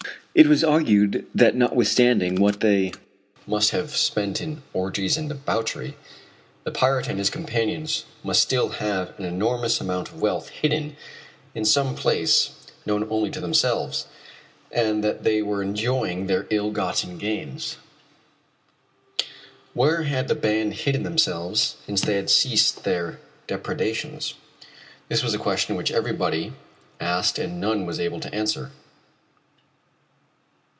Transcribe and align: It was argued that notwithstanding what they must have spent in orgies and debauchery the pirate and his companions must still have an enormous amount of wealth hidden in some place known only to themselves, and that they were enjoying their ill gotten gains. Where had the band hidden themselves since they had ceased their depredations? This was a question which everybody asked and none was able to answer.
It 0.33 0.47
was 0.47 0.63
argued 0.63 1.27
that 1.35 1.55
notwithstanding 1.57 2.37
what 2.39 2.61
they 2.61 2.93
must 3.45 3.71
have 3.71 3.93
spent 3.97 4.39
in 4.39 4.63
orgies 4.71 5.17
and 5.17 5.27
debauchery 5.27 5.97
the 6.63 6.71
pirate 6.71 7.09
and 7.09 7.19
his 7.19 7.29
companions 7.29 8.05
must 8.23 8.41
still 8.41 8.69
have 8.69 9.13
an 9.19 9.25
enormous 9.25 9.81
amount 9.81 10.07
of 10.07 10.21
wealth 10.21 10.47
hidden 10.47 10.95
in 11.53 11.65
some 11.65 11.95
place 11.95 12.51
known 12.85 13.05
only 13.11 13.29
to 13.29 13.41
themselves, 13.41 14.07
and 14.71 15.03
that 15.03 15.25
they 15.25 15.41
were 15.41 15.61
enjoying 15.61 16.27
their 16.27 16.47
ill 16.49 16.71
gotten 16.71 17.17
gains. 17.17 17.75
Where 19.73 20.03
had 20.03 20.29
the 20.29 20.33
band 20.33 20.75
hidden 20.75 21.03
themselves 21.03 21.75
since 21.85 21.99
they 21.99 22.15
had 22.15 22.29
ceased 22.29 22.85
their 22.85 23.19
depredations? 23.47 24.35
This 25.09 25.23
was 25.25 25.33
a 25.33 25.37
question 25.37 25.75
which 25.75 25.91
everybody 25.91 26.53
asked 27.01 27.37
and 27.37 27.59
none 27.59 27.85
was 27.85 27.99
able 27.99 28.21
to 28.21 28.33
answer. 28.33 28.71